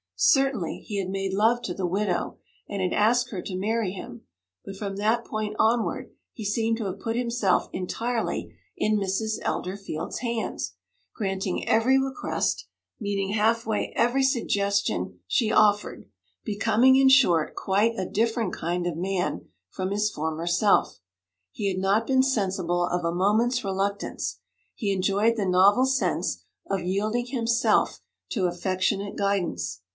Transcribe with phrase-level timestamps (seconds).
[0.15, 2.37] Certainly, he had made love to the widow,
[2.69, 4.21] and had asked her to marry him;
[4.63, 9.39] but from that point onward he seemed to have put himself entirely in Mrs.
[9.43, 10.73] Elderfield's hands,
[11.15, 12.67] granting every request,
[12.99, 16.07] meeting half way every suggestion she offered,
[16.43, 20.99] becoming, in short, quite a different kind of man from his former self.
[21.51, 24.39] He had not been sensible of a moment's reluctance;
[24.75, 29.81] he enjoyed the novel sense of yielding himself to affectionate guidance.